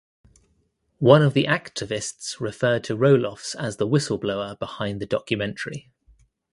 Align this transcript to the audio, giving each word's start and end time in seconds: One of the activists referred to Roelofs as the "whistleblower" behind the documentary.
One 0.97 1.21
of 1.21 1.35
the 1.35 1.43
activists 1.43 2.39
referred 2.39 2.83
to 2.85 2.97
Roelofs 2.97 3.55
as 3.55 3.77
the 3.77 3.85
"whistleblower" 3.87 4.57
behind 4.57 4.99
the 4.99 5.05
documentary. 5.05 5.91